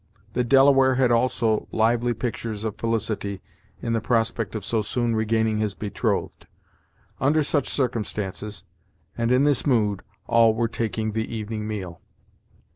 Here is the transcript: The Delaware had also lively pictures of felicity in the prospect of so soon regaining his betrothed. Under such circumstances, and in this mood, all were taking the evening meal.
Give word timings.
The 0.33 0.43
Delaware 0.43 0.95
had 0.95 1.11
also 1.11 1.67
lively 1.71 2.15
pictures 2.15 2.63
of 2.63 2.75
felicity 2.79 3.39
in 3.83 3.93
the 3.93 4.01
prospect 4.01 4.55
of 4.55 4.65
so 4.65 4.81
soon 4.81 5.15
regaining 5.15 5.59
his 5.59 5.75
betrothed. 5.75 6.47
Under 7.19 7.43
such 7.43 7.69
circumstances, 7.69 8.63
and 9.15 9.31
in 9.31 9.43
this 9.43 9.63
mood, 9.63 10.01
all 10.25 10.55
were 10.55 10.67
taking 10.67 11.11
the 11.11 11.31
evening 11.31 11.67
meal. 11.67 12.01